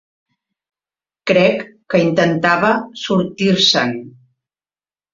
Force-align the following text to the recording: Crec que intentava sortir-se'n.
Crec 1.33 1.61
que 1.95 2.01
intentava 2.07 2.73
sortir-se'n. 3.05 3.99